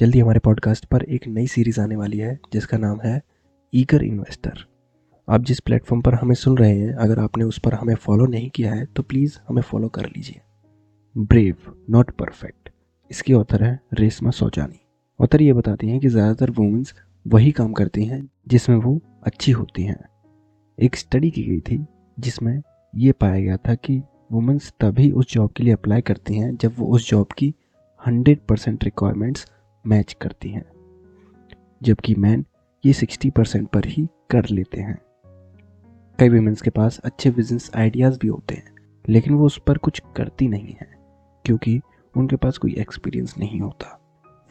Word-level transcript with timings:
जल्दी 0.00 0.18
हमारे 0.18 0.40
पॉडकास्ट 0.40 0.84
पर 0.84 1.02
एक 1.04 1.26
नई 1.28 1.46
सीरीज़ 1.46 1.80
आने 1.80 1.96
वाली 1.96 2.18
है, 2.18 2.38
जिसका 2.52 2.76
नाम 2.78 3.00
है 3.00 3.20
ईगर 3.72 4.02
इन्वेस्टर 4.02 4.64
आप 5.28 5.42
जिस 5.44 5.60
प्लेटफॉर्म 5.60 6.02
पर 6.02 6.14
हमें 6.14 6.34
सुन 6.34 6.56
रहे 6.58 6.78
हैं, 6.78 6.92
अगर 6.94 7.18
आपने 7.18 7.44
उस 7.44 7.58
पर 7.58 7.74
हमें 7.74 7.94
फॉलो 7.94 8.26
नहीं 8.26 8.48
किया 8.50 8.72
है 8.74 8.86
तो 8.86 9.02
प्लीज़ 9.02 9.36
हमें 9.48 9.60
फॉलो 9.62 9.88
कर 9.88 10.06
लीजिए। 10.06 10.40
ब्रेव 11.16 11.74
नॉट 11.90 12.10
परफेक्ट 12.10 12.70
इसकी 13.10 13.32
ऑथर 13.32 13.64
है 13.64 13.78
रेशमा 13.94 14.30
सोचानी 14.30 14.80
ऑथर 15.20 15.42
ये 15.42 15.52
बताती 15.52 15.88
हैं 15.88 16.00
कि 16.00 16.08
ज़्यादातर 16.08 16.50
वुमेंस 16.50 16.94
वही 17.26 17.52
काम 17.52 17.72
करती 17.72 18.04
हैं, 18.04 18.28
जिसमें 18.48 18.76
वो 18.76 19.00
अच्छी 19.22 19.52
होती 19.52 19.82
हैं। 19.82 20.00
एक 20.78 20.96
स्टडी 20.96 21.30
की 21.30 21.44
गई 21.44 21.60
थी, 21.60 21.84
जिसमें 22.18 22.60
ये 22.94 23.12
पाया 23.12 23.40
गया 23.40 23.56
था 23.58 23.74
कि 23.76 24.02
वुमेंस 24.32 24.72
तभी 24.80 25.10
उस 25.12 25.32
जॉब 25.32 25.52
के 25.56 25.64
लिए 25.64 25.72
अप्लाई 25.72 26.00
करती 26.02 26.38
हैं, 26.38 26.56
जब 26.56 26.74
वो 26.78 26.94
उस 26.94 27.10
जॉब 27.10 27.32
की 27.38 27.54
हंड्रेड 28.00 28.46
परसेंट 28.48 28.84
रिक्वायरमेंट्स 28.84 29.46
मैच 29.84 30.12
करती 30.12 30.48
हैं, 30.48 30.64
जबकि 31.82 32.14
मैन 32.14 32.44
ये 32.84 32.92
सिक्सटी 32.92 33.30
परसेंट 33.30 33.68
पर 33.68 33.84
ही 33.84 34.08
कर 34.30 34.48
लेते 34.48 34.80
हैं। 34.80 34.98
कई 36.18 36.28
वीमेंस 36.28 36.62
के 36.62 36.70
पास 36.70 36.98
अच्छे 36.98 37.30
बिज़नेस 37.30 37.70
आइडियाज़ 37.76 38.18
भी 38.18 38.28
होते 38.28 38.54
हैं, 38.54 38.74
लेकिन 39.08 39.34
वो 39.34 39.46
उस 39.46 39.60
पर 39.66 39.78
कुछ 39.78 40.02
करती 40.16 40.48
नहीं 40.48 40.74
है, 40.80 40.88
क्योंकि 41.44 41.80
उनके 42.14 42.36
पास 42.36 42.58
कोई 42.58 42.74
एक्सपीरियंस 42.74 43.34
नहीं 43.38 43.60
होता। 43.60 43.96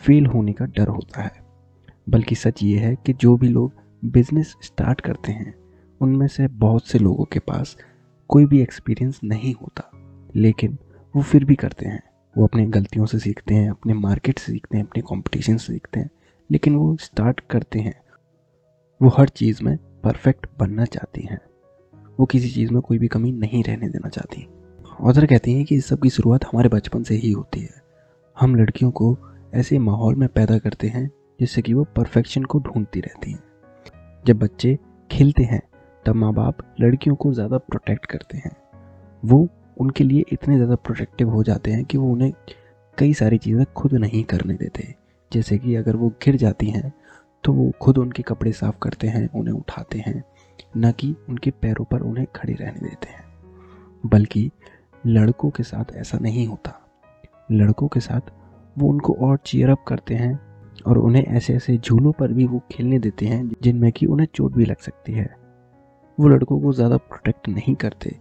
फेल 0.02 0.26
होने 0.26 0.54
का 0.54 0.66
डर 0.66 0.88
होता 0.88 1.22
है, 1.22 1.44
बल्कि 2.10 2.36
सच 2.36 2.64
ये 2.64 2.78
है 2.80 2.96
कि 2.96 3.14
जो 3.14 3.38
भी 3.38 3.48
लोग 3.48 3.74
बिज़नेस 4.06 4.56
स्टार्ट 4.64 5.02
करते 5.02 5.32
हैं, 5.32 5.54
उनमें 6.02 6.28
से 6.28 6.48
बहुत 6.48 6.88
से 6.88 7.00
लोगों 7.00 7.26
के 7.26 7.40
पास 7.40 7.78
कोई 8.30 8.46
भी 8.46 8.62
एक्सपीरियंस 8.62 9.20
नहीं 9.24 9.54
होता, 9.54 9.92
लेकिन 10.36 10.78
वो 11.16 11.22
फिर 11.22 11.46
भी 11.46 11.56
करते 11.56 11.86
हैं। 11.86 12.02
वो 12.38 12.48
अपनी 12.48 12.66
गलतियों 12.66 13.06
से 13.06 13.20
सीखते 13.20 13.56
हैं, 13.56 13.70
अपने 13.70 13.94
मार्केट 13.94 14.40
से 14.40 14.52
सीखते 14.52 14.78
हैं, 14.78 14.84
अपने 14.86 15.02
कंपटीशन 15.02 15.58
से 15.58 15.74
सीखते 15.74 16.00
हैं, 16.00 16.10
लेकिन 16.52 16.76
वो 16.76 16.98
स्टार्ट 16.98 17.40
करते 17.40 17.80
हैं। 17.80 18.02
वो 19.02 19.10
हर 19.10 19.30
चीज़ 19.30 19.64
में 19.64 19.78
परफेक्ट 19.78 20.48
बनना 20.60 20.86
चाहती 20.86 21.22
हैं। 21.22 21.40
वो 22.20 22.26
किसी 22.26 22.50
चीज़ 22.50 22.72
में 22.72 22.82
कोई 22.82 22.98
भी 22.98 23.08
कमी 23.08 23.32
नहीं 23.32 23.64
रहने 23.64 23.90
देना 23.90 24.10
चाहती। 24.10 24.48
ऑथर 25.02 25.26
कहती 25.26 25.54
हैं 25.54 25.66
कि 25.66 25.76
इस 25.76 25.86
सब 25.86 26.02
की 26.02 26.10
शुरुआत 26.10 26.46
हमारे 26.46 26.70
बचपन 26.70 27.04
से 27.04 27.16
ही 27.16 27.32
होती 27.32 27.60
है। 27.60 27.84
हम 28.40 28.56
लड़कियों 28.56 28.92
को 28.92 29.18
ऐसे 29.54 29.80
माहौल 29.80 30.16
में 30.16 30.30
पैदा 30.30 30.58
करते 30.58 30.88
हैं, 30.88 31.12
जिससे 31.40 31.62
कि 31.62 31.74
वो 31.74 31.84
परफेक्शन 31.84 32.44
को 32.44 32.60
ढूंढती 32.60 33.00
रहती 33.00 33.32
हैं। 33.32 33.44
जब 34.28 34.40
बच्चे 34.40 34.80
खेलते 35.12 35.44
हैं, 35.44 35.62
तब 36.06 36.16
माँ 36.16 36.34
बाप 36.34 36.58
लड़कियों 36.82 37.16
को 37.16 37.34
ज़्यादा 37.34 37.58
प्रोटेक्ट 37.58 38.06
करते 38.06 38.38
हैं। 38.38 38.56
वो 39.26 39.50
उनके 39.80 40.04
लिए 40.04 40.24
इतने 40.32 40.56
ज़्यादा 40.56 40.76
प्रोटेक्टिव 40.76 41.30
हो 41.30 41.44
जाते 41.44 41.72
हैं 41.72 41.84
कि 41.86 41.98
वो 41.98 42.12
उन्हें 42.12 42.32
कई 42.98 43.14
सारी 43.14 43.38
चीज़ें 43.38 43.66
खुद 43.78 43.94
नहीं 43.94 44.24
करने 44.24 44.54
देते। 44.54 44.94
जैसे 45.32 45.58
कि 45.58 45.76
अगर 45.76 45.96
वो 45.96 46.10
गिर 46.24 46.36
जाती 46.36 46.70
हैं 46.70 46.92
तो 47.44 47.54
वो 47.54 47.72
खुद 47.82 47.98
उनके 47.98 48.24
कपड़े 48.24 48.52
साफ़ 48.52 48.76
करते 48.82 49.08
हैं, 49.08 49.30
उन्हें 49.30 49.54
उठाते 49.54 50.00
हैं, 50.00 50.24
न 50.78 50.92
कि 50.92 51.16
उनके 51.30 51.52
पैरों 51.52 51.86
पर 51.86 52.02
उन्हें 52.02 52.26
खड़े 52.36 52.54
रहने 52.54 52.80
देते 52.80 53.10
हैं। 53.10 53.24
बल्कि 54.06 54.50
लड़कों 55.04 55.50
के 55.50 55.64
साथ 55.64 55.96
ऐसा 55.96 56.18
नहीं 56.18 56.46
होता। 56.48 56.74
लड़कों 57.52 57.88
के 57.88 58.00
साथ 58.00 58.32
वो 58.78 58.90
उनको 58.90 59.14
और 59.22 59.38
चीयर 59.38 59.70
अप 59.70 59.84
करते 59.88 60.16
हैं 60.16 60.40
और 60.88 60.98
उन्हें 60.98 61.24
ऐसे 61.24 61.54
ऐसे 61.54 61.78
झूलों 61.78 62.12
पर 62.12 62.34
भी 62.34 62.46
वो 62.48 62.62
खेलने 62.72 63.00
देते 63.00 63.26
हैं 63.26 63.52
जिनमें 63.62 63.92
कि 63.92 64.06
उन्हें 64.06 64.28
चोट 64.36 64.54
भी 64.54 64.66
लग 64.66 64.78
सकती 64.78 65.14
है। 65.14 65.30
वो 66.18 66.28
लड़कों 66.28 66.60
को 66.62 66.74
ज़्यादा 66.74 66.98
प्रोटेक्ट 66.98 67.50
नहीं 67.50 67.76
करते। 67.76 68.16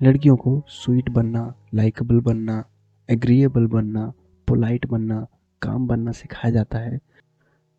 लड़कियों 0.00 0.36
को 0.36 0.62
स्वीट 0.68 1.08
बनना 1.08 1.54
लाइकेबल 1.74 2.20
बनना 2.20 2.64
एग्रीएबल 3.08 3.66
बनना 3.66 4.12
पोलाइट 4.48 4.86
बनना, 4.86 5.26
काम 5.62 5.86
बनना 5.86 6.12
सिखाया 6.12 6.54
जाता 6.54 6.78
है। 6.78 6.98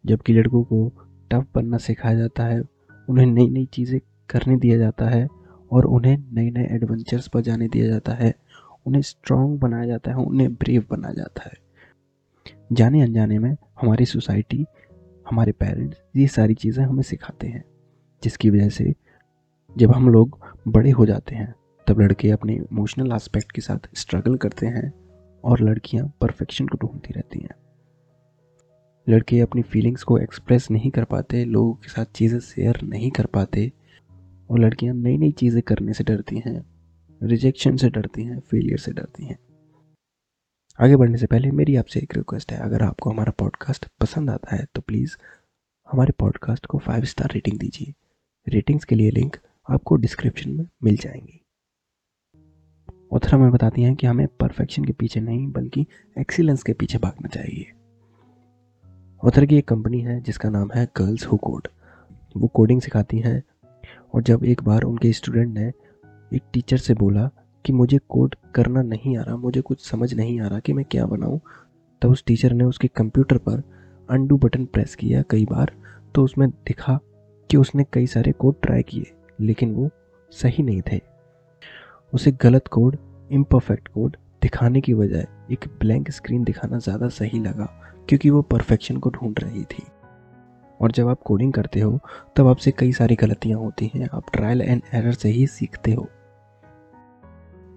जबकि 0.05 0.33
लड़कों 0.33 0.63
को 0.63 0.91
टफ 1.31 1.47
बनना 1.55 1.77
सिखाया 1.77 2.17
जाता 2.17 2.43
है, 2.43 2.61
उन्हें 3.09 3.25
नई 3.25 3.49
नई 3.49 3.65
चीज़ें 3.65 3.99
करने 4.29 4.55
दिया 4.55 4.77
जाता 4.77 5.09
है 5.09 5.27
और 5.71 5.85
उन्हें 5.85 6.17
नए 6.17 6.49
नए 6.49 6.67
एडवेंचर्स 6.71 7.27
पर 7.27 7.41
जाने 7.41 7.67
दिया 7.67 7.87
जाता 7.87 8.13
है। 8.13 8.33
उन्हें 8.85 9.01
स्ट्रॉन्ग 9.01 9.59
बनाया 9.59 9.85
जाता 9.85 10.11
है, 10.11 10.17
उन्हें 10.17 10.53
ब्रेव 10.53 10.85
बनाया 10.91 11.13
जाता 11.13 11.43
है। 11.45 11.53
जाने 12.71 13.01
अनजाने 13.01 13.39
में 13.39 13.55
हमारी 13.81 14.05
सोसाइटी 14.05 14.65
हमारे 15.29 15.51
पेरेंट्स 15.51 15.97
ये 16.15 16.27
सारी 16.27 16.53
चीज़ें 16.53 16.83
हमें 16.85 17.03
सिखाते 17.03 17.47
हैं, 17.47 17.63
जिसकी 18.23 18.49
वजह 18.49 18.69
से 18.69 18.93
जब 19.75 19.91
हम 19.91 20.09
लोग 20.09 20.39
बड़े 20.67 20.91
हो 20.91 21.05
जाते 21.05 21.35
हैं 21.35 21.53
तब 21.87 21.99
लड़के 21.99 22.29
अपने 22.31 22.53
इमोशनल 22.55 23.11
एस्पेक्ट 23.11 23.51
के 23.51 23.61
साथ 23.61 23.87
स्ट्रगल 23.95 24.35
करते 24.35 24.65
हैं 24.67 24.91
और 25.43 25.61
लड़कियाँ 25.61 26.07
परफेक्शन 26.21 26.67
को 26.67 26.77
ढूंढती 26.77 27.13
रहती 27.13 27.39
हैं। 27.39 27.55
लड़के 29.07 29.39
अपनी 29.39 29.61
फीलिंग्स 29.61 30.03
को 30.03 30.17
एक्सप्रेस 30.17 30.69
नहीं 30.71 30.91
कर 30.91 31.03
पाते, 31.03 31.43
लोगों 31.45 31.73
के 31.73 31.89
साथ 31.89 32.05
चीज़ें 32.05 32.39
शेयर 32.39 32.81
नहीं 32.83 33.11
कर 33.11 33.25
पाते 33.25 33.71
और 34.49 34.59
लड़कियाँ 34.59 34.95
नई 34.95 35.17
नई 35.17 35.31
चीज़ें 35.31 35.61
करने 35.61 35.93
से 35.93 36.03
डरती 36.03 36.41
हैं 36.45 36.63
रिजेक्शन 37.21 37.77
से 37.77 37.89
डरती 37.89 38.23
हैं 38.23 38.39
फेलियर 38.39 38.77
से 38.77 38.91
डरती 38.91 39.25
हैं। 39.25 39.37
आगे 40.79 40.95
बढ़ने 40.95 41.17
से 41.17 41.25
पहले 41.25 41.51
मेरी 41.51 41.75
आपसे 41.75 41.99
एक 41.99 42.15
रिक्वेस्ट 42.17 42.51
है, 42.51 42.59
अगर 42.59 42.83
आपको 42.83 43.09
हमारा 43.09 43.31
पॉडकास्ट 43.31 43.85
पसंद 44.01 44.29
आता 44.29 44.55
है 44.55 44.65
तो 44.75 44.81
प्लीज़ 44.81 45.15
हमारे 45.89 46.13
पॉडकास्ट 46.19 46.65
को 46.65 46.77
फाइव 46.77 47.03
स्टार 47.03 47.31
रेटिंग 47.33 47.59
दीजिए। 47.59 47.93
रेटिंग्स 48.47 48.85
के 48.85 48.95
लिए 48.95 49.11
लिंक 49.11 49.37
आपको 49.69 49.95
डिस्क्रिप्शन 49.95 50.51
में 50.51 50.67
मिल 50.83 50.97
जाएँगी। 50.97 51.44
ऑथर 53.15 53.33
हमें 53.35 53.51
बताती 53.51 53.81
हैं 53.81 53.95
कि 53.95 54.07
हमें 54.07 54.27
परफेक्शन 54.39 54.85
के 54.85 54.93
पीछे 54.93 55.19
नहीं, 55.19 55.47
बल्कि 55.47 55.85
एक्सीलेंस 56.17 56.63
के 56.63 56.73
पीछे 56.73 56.97
भागना 56.97 57.27
चाहिए। 57.27 57.71
ऑथर 59.23 59.45
की 59.45 59.57
एक 59.57 59.67
कंपनी 59.67 59.99
है, 59.99 60.19
जिसका 60.21 60.49
नाम 60.49 60.71
है 60.75 60.85
गर्ल्स 60.97 61.27
हु 61.27 61.37
कोड 61.37 61.67
वो 62.35 62.47
कोडिंग 62.47 62.81
सिखाती 62.81 63.19
हैं, 63.19 63.41
और 64.13 64.23
जब 64.23 64.43
एक 64.45 64.63
बार 64.63 64.83
उनके 64.83 65.11
स्टूडेंट 65.13 65.53
ने 65.53 65.71
एक 66.31 66.41
टीचर 66.53 66.77
से 66.77 66.93
बोला 66.93 67.29
कि 67.65 67.73
मुझे 67.73 67.99
कोड 68.09 68.35
करना 68.55 68.81
नहीं 68.81 69.17
आ 69.17 69.21
रहा, 69.21 69.35
मुझे 69.37 69.61
कुछ 69.61 69.89
समझ 69.89 70.13
नहीं 70.13 70.39
आ 70.41 70.47
रहा 70.47 70.59
कि 70.59 70.73
मैं 70.73 70.85
क्या 70.91 71.05
बनाऊँ, 71.05 71.39
तब 72.01 72.09
उस 72.09 72.23
टीचर 72.27 72.53
ने 72.53 72.63
उसके 72.63 72.87
कंप्यूटर 72.87 73.37
पर 73.37 73.63
अनडू 74.09 74.37
बटन 74.37 74.65
प्रेस 74.65 74.95
किया 74.95 75.23
कई 75.29 75.45
बार 75.45 75.71
तो 76.15 76.23
उसमें 76.23 76.49
दिखा 76.49 76.99
कि 77.49 77.57
उसने 77.57 77.85
कई 77.93 78.07
सारे 78.07 78.31
कोड 78.31 78.61
ट्राई 78.61 78.83
किए, 78.83 79.11
लेकिन 79.39 79.73
वो 79.73 79.89
सही 80.31 80.63
नहीं 80.63 80.81
थे। 80.81 81.01
उसे 82.15 82.31
गलत 82.31 82.67
कोड 82.67 82.97
इम्परफेक्ट 83.31 83.87
कोड 83.87 84.15
दिखाने 84.41 84.81
की 84.81 84.93
बजाय 84.93 85.27
एक 85.51 85.65
ब्लैंक 85.79 86.11
स्क्रीन 86.11 86.43
दिखाना 86.43 86.77
ज़्यादा 86.79 87.07
सही 87.07 87.39
लगा, 87.39 87.65
क्योंकि 88.09 88.29
वो 88.29 88.41
परफेक्शन 88.41 88.97
को 88.97 89.09
ढूंढ 89.09 89.39
रही 89.39 89.63
थी। 89.63 89.83
और 90.81 90.91
जब 90.91 91.07
आप 91.07 91.21
कोडिंग 91.21 91.53
करते 91.53 91.79
हो, 91.79 91.99
तब 92.35 92.47
आपसे 92.47 92.71
कई 92.71 92.91
सारी 92.91 93.15
गलतियाँ 93.15 93.59
होती 93.59 93.91
हैं। 93.95 94.09
आप 94.13 94.31
ट्रायल 94.33 94.61
एंड 94.61 94.81
एरर 94.93 95.13
से 95.13 95.29
ही 95.29 95.47
सीखते 95.47 95.93
हो। 95.93 96.09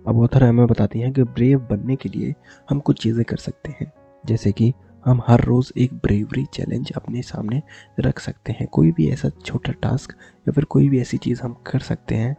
अब 0.06 0.18
ऑथर 0.18 0.44
हमें 0.44 0.66
बताती 0.66 1.00
हैं 1.00 1.12
कि 1.12 1.22
ब्रेव 1.22 1.66
बनने 1.70 1.96
के 1.96 2.08
लिए 2.08 2.34
हम 2.70 2.80
कुछ 2.80 3.02
चीज़ें 3.02 3.24
कर 3.24 3.36
सकते 3.36 3.74
हैं। 3.80 3.92
जैसे 4.26 4.52
कि 4.52 4.72
हम 5.04 5.20
हर 5.26 5.40
रोज़ 5.40 5.72
एक 5.78 5.94
ब्रेवरी 5.94 6.44
चैलेंज 6.44 6.92
अपने 6.96 7.22
सामने 7.22 7.62
रख 8.00 8.18
सकते 8.18 8.52
हैं। 8.52 8.66
कोई 8.66 8.92
भी 8.92 9.08
ऐसा 9.08 9.28
छोटा 9.44 9.72
टास्क 9.72 10.12
या 10.48 10.52
फिर 10.52 10.64
कोई 10.64 10.88
भी 10.88 11.00
ऐसी 11.00 11.16
चीज़ 11.16 11.42
हम 11.42 11.56
कर 11.66 11.78
सकते 11.78 12.14
हैं 12.14 12.36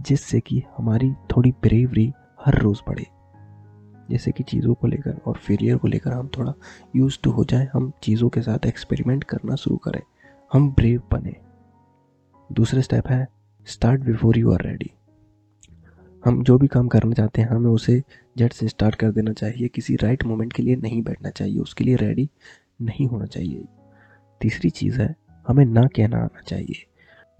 जिससे 0.00 0.40
कि 0.40 0.62
हमारी 0.76 1.12
थोड़ी 1.12 1.50
ब्रेवरी 1.50 2.12
हर 2.44 2.58
रोज़ 2.58 2.80
बढ़े। 2.88 3.06
जैसे 4.10 4.32
कि 4.32 4.42
चीज़ों 4.42 4.74
को 4.74 4.86
लेकर 4.86 5.20
और 5.26 5.34
फेलियर 5.34 5.76
को 5.76 5.88
लेकर 5.88 6.12
हम 6.12 6.30
थोड़ा 6.38 6.52
यूज़ 6.96 7.18
टू 7.22 7.30
हो 7.30 7.44
जाए, 7.44 7.68
हम 7.72 7.92
चीज़ों 8.02 8.28
के 8.28 8.40
साथ 8.40 8.66
एक्सपेरिमेंट 8.66 9.24
करना 9.24 9.54
शुरू 9.54 9.76
करें। 9.76 10.02
हम 10.52 10.70
ब्रेव 10.70 11.02
बने। 11.12 11.36
दूसरा 12.52 12.80
स्टेप 12.80 13.08
है 13.08 13.28
start 13.66 14.00
before 14.00 14.38
you 14.38 14.52
are 14.52 14.62
ready 14.62 14.90
हम 16.24 16.42
जो 16.42 16.58
भी 16.58 16.66
काम 16.66 16.88
करना 16.88 17.12
चाहते 17.12 17.42
हैं, 17.42 17.48
हमें 17.48 17.70
उसे 17.70 18.02
झट 18.38 18.52
से 18.52 18.68
स्टार्ट 18.68 18.94
कर 18.94 19.10
देना 19.10 19.32
चाहिए। 19.32 19.68
किसी 19.68 19.96
राइट 19.96 20.18
right 20.18 20.30
मोमेंट 20.30 20.52
के 20.52 20.62
लिए 20.62 20.76
नहीं 20.76 21.02
बैठना 21.02 21.30
चाहिए। 21.30 21.58
उसके 21.58 21.84
लिए 21.84 21.96
रेडी 21.96 22.30
नहीं 22.82 23.06
होना 23.06 23.24
चाहिए। 23.24 23.64
तीसरी 24.40 24.70
चीज़ 24.70 25.00
है, 25.00 25.16
हमें 25.48 25.64
ना 25.64 25.82
कहना 25.82 26.16
आना 26.16 26.40
चाहिए। 26.40 26.86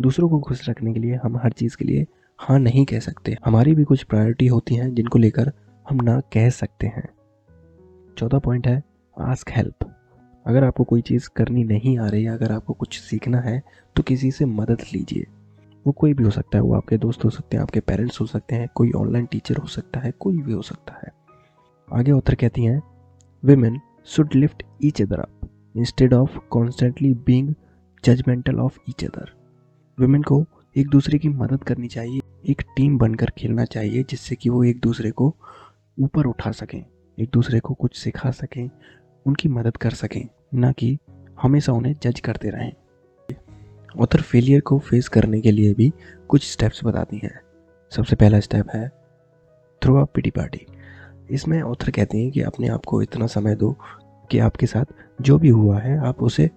दूसरों 0.01 0.29
को 0.29 0.41
खुश 0.41 0.69
रखने 0.69 0.93
के 0.93 1.01
लिए, 1.01 1.15
हम 1.15 1.37
हर 1.37 1.53
चीज़ 1.53 1.77
के 1.77 1.85
लिए 1.85 2.07
हाँ 2.39 2.59
नहीं 2.59 2.85
कह 2.85 3.01
सकते। 3.01 3.37
हमारी 3.45 3.75
भी 3.75 3.85
कुछ 3.85 4.03
प्रायोरिटी 4.03 4.47
होती 4.47 4.75
हैं 4.75 4.95
जिनको 4.95 5.19
लेकर 5.19 5.51
हम 5.87 5.99
ना 6.03 6.19
कह 6.33 6.49
सकते 6.51 6.87
हैं। 6.87 7.09
चौथा 8.19 8.39
पॉइंट 8.39 8.67
है 8.67 8.83
आस्क 9.17 9.51
हेल्प 9.51 9.85
अगर 10.47 10.65
आपको 10.65 10.85
कोई 10.85 11.01
चीज़ 11.01 11.29
करनी 11.37 11.65
नहीं 11.65 11.99
आ 11.99 12.07
रही 12.07 12.27
अगर 12.27 12.53
आपको 12.53 12.73
कुछ 12.73 12.99
सीखना 13.01 13.41
है 13.41 13.63
तो 13.97 14.03
किसी 14.03 14.31
से 14.31 14.45
मदद 14.45 14.81
लीजिए। 14.95 15.27
वो 15.87 15.93
कोई 15.93 16.15
भी 16.15 16.25
हो 16.25 16.31
सकता 16.31 16.59
है, 16.59 16.63
वो 16.63 16.75
आपके 16.75 16.99
दोस्त 16.99 17.25
हो 17.25 17.31
सकते 17.31 17.57
हैं, 17.57 17.63
आपके 17.63 17.81
पेरेंट्स 17.81 18.21
हो 18.21 18.27
सकते 18.27 18.55
हैं, 18.55 18.69
कोई 18.75 18.91
ऑनलाइन 18.93 19.27
टीचर 19.27 19.57
हो 19.57 19.67
सकता 19.67 20.01
है, 20.01 20.11
कोई 20.11 20.43
भी 20.43 20.53
हो 20.53 20.63
सकता 20.63 20.95
है। 20.95 21.13
आगे 21.89 22.13
ऑथर 22.13 22.35
कहती 22.35 22.65
हैं 22.65 22.83
women 23.45 23.81
should 24.07 24.35
lift 24.35 24.63
each 24.85 25.03
other 25.03 25.21
up 25.21 25.49
instead 25.77 26.15
of 26.15 26.39
constantly 26.51 27.15
being 27.27 27.55
judgmental 28.05 28.61
of 28.61 28.79
each 28.89 29.05
other 29.05 29.33
women 29.99 30.23
को 30.23 30.45
एक 30.77 30.89
दूसरे 30.89 31.19
की 31.19 31.29
मदद 31.29 31.65
करनी 31.65 31.89
चाहिए। 31.89 32.21
एक 32.45 32.63
टीम 32.77 32.99
बनकर 32.99 33.31
खेलना 33.39 33.65
चाहिए 33.65 34.03
जिससे 34.03 34.37
कि 34.37 34.49
वो 34.49 34.65
एक 34.65 34.81
दूसरे 34.81 35.11
को 35.11 35.35
ऊपर 35.99 36.27
उठा 36.27 36.51
सकें, 36.51 36.85
एक 37.19 37.31
दूसरे 37.33 37.61
को 37.61 37.75
कुछ 37.75 37.97
सिखा 37.97 38.31
सकें, 38.31 38.71
उनकी 39.27 39.49
मदद 39.49 39.77
कर 39.77 39.91
सकें, 39.91 40.29
ना 40.55 40.73
कि 40.73 40.99
हमेशा 41.43 41.73
उन्हें 41.73 41.95
जज 42.03 42.21
करते 42.21 42.51
रहें। 42.51 42.73
ऑथर 44.01 44.21
फेलियर 44.21 44.61
को 44.61 44.79
फेस 44.79 45.09
करने 45.09 45.41
के 45.41 45.51
लिए 45.51 45.75
भी 45.75 45.93
कुछ 46.29 46.53
स्टेप्स 46.53 46.85
बताती 46.85 47.19
हैं। 47.19 47.41
सबसे 47.93 48.17
पहला 48.17 48.41
स्टेप 48.41 48.71
है 48.75 48.89
थ्रो 49.83 49.97
अ 49.97 50.05
पिटी 50.05 50.31
पार्टी 50.31 50.67
इसमें 51.31 51.63
ऑथर 51.63 51.91
कहते 51.91 52.19
हैं 52.19 52.31
कि 52.31 52.43
अपने 52.43 52.69
आप 52.69 52.85
को 52.85 53.03
इतना 53.03 53.27
समय 53.27 53.55
दो 53.55 53.77
कि 54.31 54.39
आपके 54.39 54.67
साथ 54.67 54.85
जो 55.21 55.39
भी 55.39 55.49
हुआ 55.49 55.79
है, 55.79 55.99
आप 55.99 56.23
उसे 56.23 56.51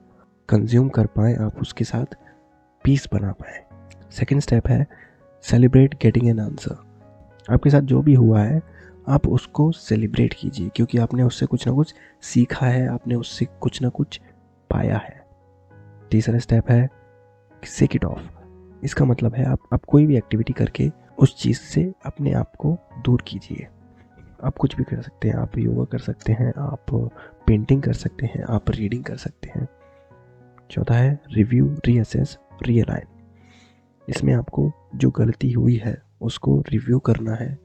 कंज्यूम 0.50 0.90
कर 0.90 1.06
पाएँ, 1.06 1.36
आप 1.36 1.62
उसके 1.62 1.84
साथ 1.84 2.16
पीस 2.84 3.08
बना 3.14 3.32
पाएँ। 3.32 3.64
सेकेंड 4.12 4.42
स्टेप 4.42 4.68
है 4.68 4.86
सेलिब्रेट 5.44 5.96
गेटिंग 6.02 6.28
एन 6.28 6.40
आंसर 6.40 6.78
आपके 7.54 7.70
साथ 7.70 7.82
जो 7.82 8.02
भी 8.02 8.14
हुआ 8.14 8.42
है, 8.42 8.62
आप 9.08 9.28
उसको 9.28 9.72
सेलिब्रेट 9.72 10.34
कीजिए, 10.34 10.70
क्योंकि 10.70 10.98
आपने 10.98 11.24
उससे 11.24 11.46
कुछ 11.46 11.68
ना 11.68 11.74
कुछ 11.74 11.94
सीखा 12.22 12.66
है, 12.66 12.88
आपने 12.88 13.16
उससे 13.16 13.46
कुछ 13.62 13.82
ना 13.82 13.90
कुछ 13.90 14.20
पाया 14.70 14.98
है। 14.98 15.26
तीसरा 16.12 16.40
स्टेप 16.40 16.70
है 16.70 16.90
सेक 17.64 17.96
इट 17.96 18.06
ऑफ़ 18.06 18.22
इसका 18.84 19.06
मतलब 19.06 19.36
है, 19.36 19.46
आप 19.46 19.60
आप 19.74 19.86
कोई 19.86 20.06
भी 20.06 20.18
एक्टिविटी 20.18 20.54
करके 20.54 20.92
उस 21.20 21.36
चीज़ 21.38 21.60
से 21.60 21.92
अपने 22.06 22.34
आप 22.34 22.56
को 22.56 22.78
दूर 23.06 23.24
कीजिए। 23.28 23.68
आप 24.44 24.58
कुछ 24.58 24.76
भी 24.76 24.84
कर 24.84 25.02
सकते 25.02 25.30
हैं, 25.30 25.36
आप 25.36 25.58
योगा 25.58 25.84
कर 25.84 26.00
सकते 26.00 26.34
हैं, 26.34 26.54
आप 26.58 26.86
पेंटिंग 27.48 27.82
कर 27.82 27.94
सकते 27.94 28.26
हैं, 28.26 28.44
आप 28.44 28.70
रीडिंग 28.70 29.04
कर 29.04 29.16
सकते 29.18 29.52
हैं। 29.56 29.68
चौथा 30.72 30.96
है 30.96 31.20
रिव्यू 31.32 31.76
रीअसेस 31.86 32.38
रीअलाइन 32.64 33.19
इसमें 34.10 34.34
आपको 34.34 34.72
जो 34.96 35.10
गलती 35.10 35.52
हुई 35.52 35.76
है, 35.76 36.02
उसको 36.22 36.64
रिव्यू 36.70 37.00
करना 37.00 37.36
है। 37.36 37.60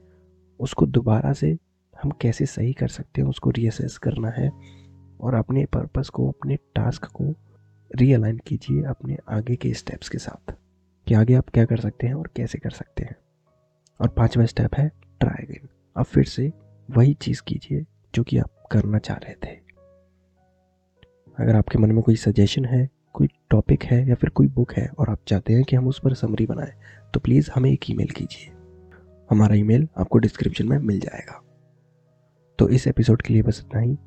उसको 0.59 0.85
दोबारा 0.85 1.33
से 1.33 1.57
हम 2.03 2.11
कैसे 2.11 2.45
सही 2.45 2.73
कर 2.73 2.87
सकते 2.87 3.21
हैं, 3.21 3.29
उसको 3.29 3.49
रीअसेस 3.49 3.97
करना 3.97 4.29
है 4.29 4.51
और 5.21 5.33
अपने 5.33 5.65
पर्पस 5.65 6.09
को, 6.09 6.29
अपने 6.29 6.55
टास्क 6.55 7.05
को 7.05 7.35
रीअलाइन 7.95 8.37
कीजिए 8.37 8.83
अपने 8.83 9.17
आगे 9.29 9.55
के 9.55 9.73
स्टेप्स 9.73 10.09
के 10.09 10.17
साथ 10.17 10.53
कि 11.07 11.13
आगे 11.13 11.33
आप 11.33 11.49
क्या 11.49 11.65
कर 11.65 11.77
सकते 11.77 12.07
हैं 12.07 12.13
और 12.13 12.31
कैसे 12.35 12.57
कर 12.57 12.69
सकते 12.69 13.03
हैं। 13.03 13.15
और 14.01 14.07
पांचवा 14.07 14.45
स्टेप 14.45 14.75
है 14.75 14.91
ट्राई 15.19 15.43
अगेन 15.43 15.69
अब 15.97 16.05
फिर 16.05 16.23
से 16.23 16.53
वही 16.91 17.13
चीज़ 17.13 17.41
कीजिए 17.47 17.85
जो 18.15 18.23
कि 18.23 18.37
आप 18.37 18.63
करना 18.71 18.97
चाह 18.97 19.17
रहे 19.17 19.33
थे। 19.33 19.59
अगर 21.39 21.55
आपके 21.55 21.77
मन 21.77 21.91
में 21.91 22.03
कोई 22.03 22.15
सजेशन 22.15 22.65
है 22.65 22.89
टॉपिक 23.49 23.83
है 23.83 24.07
या 24.09 24.15
फिर 24.15 24.29
कोई 24.29 24.47
बुक 24.47 24.73
है 24.73 24.89
और 24.99 25.09
आप 25.09 25.19
चाहते 25.27 25.53
हैं 25.53 25.63
कि 25.63 25.75
हम 25.75 25.87
उस 25.87 25.99
पर 25.99 26.13
समरी 26.13 26.45
बनाएँ 26.45 26.73
तो 27.13 27.19
प्लीज़ 27.19 27.49
हमें 27.55 27.71
एक 27.71 27.91
ईमेल 27.91 28.07
कीजिए। 28.07 28.51
हमारा 29.29 29.55
ईमेल 29.55 29.87
आपको 29.97 30.17
डिस्क्रिप्शन 30.17 30.67
में 30.67 30.77
मिल 30.77 30.99
जाएगा। 30.99 31.41
तो 32.59 32.69
इस 32.69 32.87
एपिसोड 32.87 33.21
के 33.21 33.33
लिए 33.33 33.41
बस 33.41 33.65
इतना 33.65 33.81
ही। 33.81 33.97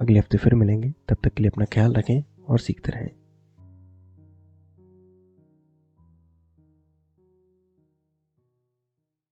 अगले 0.00 0.18
हफ़्ते 0.18 0.38
फिर 0.38 0.54
मिलेंगे। 0.54 0.94
तब 1.08 1.16
तक 1.24 1.34
के 1.34 1.42
लिए 1.42 1.50
अपना 1.50 1.64
ख्याल 1.64 1.92
रखें 1.92 2.22
और 2.48 2.58
सीखते 2.58 2.92
रहें। 2.92 3.10